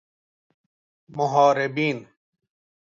محاربین 1.17 2.07